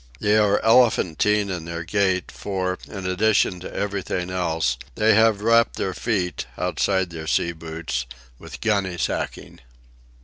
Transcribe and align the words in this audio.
They 0.19 0.35
are 0.35 0.59
elephantine 0.65 1.51
in 1.51 1.65
their 1.65 1.83
gait 1.83 2.31
for, 2.31 2.79
in 2.87 3.05
addition 3.05 3.59
to 3.59 3.71
everything 3.71 4.31
else, 4.31 4.75
they 4.95 5.13
have 5.13 5.41
wrapped 5.41 5.75
their 5.75 5.93
feet, 5.93 6.47
outside 6.57 7.11
their 7.11 7.27
sea 7.27 7.51
boots, 7.51 8.07
with 8.39 8.61
gunny 8.61 8.97
sacking. 8.97 9.59